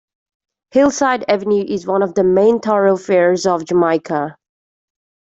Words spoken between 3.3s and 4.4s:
of Jamaica.